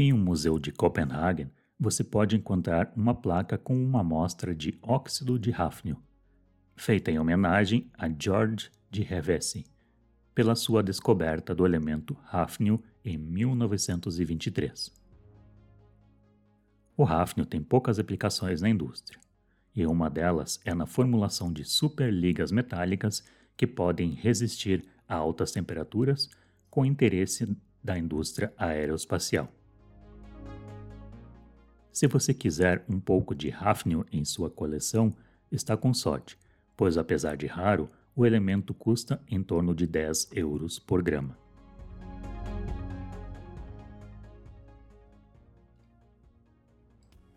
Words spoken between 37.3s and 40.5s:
de raro, o elemento custa em torno de 10